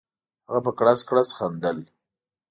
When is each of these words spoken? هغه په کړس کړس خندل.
هغه 0.47 0.59
په 0.65 0.71
کړس 0.77 0.99
کړس 1.09 1.29
خندل. 1.37 1.77